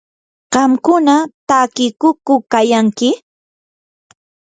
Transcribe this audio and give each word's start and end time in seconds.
¿qamkuna 0.53 1.15
takiykuqku 1.49 2.33
kayanki? 2.51 3.09